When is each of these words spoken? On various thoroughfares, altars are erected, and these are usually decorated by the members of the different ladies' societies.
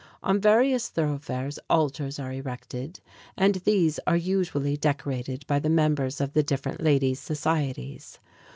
On 0.23 0.41
various 0.41 0.89
thoroughfares, 0.89 1.59
altars 1.69 2.17
are 2.17 2.33
erected, 2.33 3.01
and 3.37 3.53
these 3.65 3.99
are 4.07 4.17
usually 4.17 4.75
decorated 4.75 5.45
by 5.45 5.59
the 5.59 5.69
members 5.69 6.19
of 6.19 6.33
the 6.33 6.41
different 6.41 6.81
ladies' 6.81 7.19
societies. 7.21 8.17